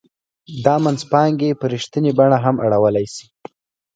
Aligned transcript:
دا 0.65 0.75
منځپانګې 0.85 1.57
په 1.59 1.65
رښتینې 1.73 2.11
بڼه 2.17 2.37
هم 2.45 2.55
اړولای 2.65 3.05
شي 3.15 3.25